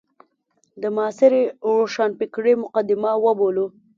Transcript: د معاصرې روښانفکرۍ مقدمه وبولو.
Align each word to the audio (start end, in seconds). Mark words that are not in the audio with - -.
د 0.81 0.83
معاصرې 0.95 1.43
روښانفکرۍ 1.77 2.53
مقدمه 2.63 3.11
وبولو. 3.23 3.65